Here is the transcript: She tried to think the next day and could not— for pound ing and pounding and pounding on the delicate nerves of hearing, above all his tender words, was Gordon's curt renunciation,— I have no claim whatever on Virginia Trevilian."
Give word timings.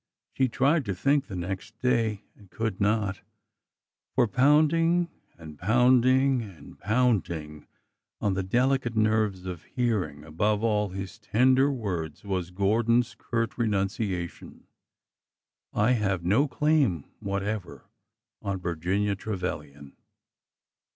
She 0.33 0.47
tried 0.47 0.83
to 0.85 0.95
think 0.95 1.27
the 1.27 1.35
next 1.35 1.77
day 1.77 2.23
and 2.35 2.49
could 2.49 2.81
not— 2.81 3.21
for 4.15 4.27
pound 4.27 4.73
ing 4.73 5.09
and 5.37 5.59
pounding 5.59 6.41
and 6.41 6.79
pounding 6.79 7.67
on 8.19 8.33
the 8.33 8.41
delicate 8.41 8.95
nerves 8.95 9.45
of 9.45 9.61
hearing, 9.65 10.23
above 10.23 10.63
all 10.63 10.89
his 10.89 11.19
tender 11.19 11.71
words, 11.71 12.23
was 12.23 12.49
Gordon's 12.49 13.13
curt 13.15 13.59
renunciation,— 13.59 14.65
I 15.71 15.91
have 15.91 16.23
no 16.25 16.47
claim 16.47 17.03
whatever 17.19 17.85
on 18.41 18.59
Virginia 18.59 19.15
Trevilian." 19.15 19.95